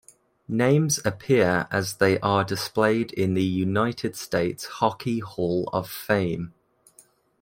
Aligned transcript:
Names 0.47 0.99
appear 1.05 1.67
as 1.69 1.97
they 1.97 2.19
are 2.21 2.43
displayed 2.43 3.13
in 3.13 3.35
the 3.35 3.43
United 3.43 4.15
States 4.15 4.65
Hockey 4.65 5.19
Hall 5.19 5.69
of 5.71 5.87
Fame. 5.87 6.55